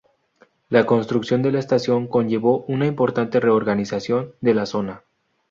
[0.69, 5.03] La construcción de la estación conllevó una importante reorganización de la zona.